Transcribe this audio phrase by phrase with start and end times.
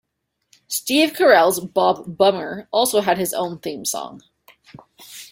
[0.67, 4.19] Steve Carell's Bob Bummer also had his own theme song.